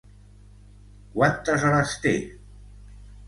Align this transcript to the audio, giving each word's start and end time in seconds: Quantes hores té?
Quantes 1.17 1.67
hores 1.67 1.93
té? 2.07 2.15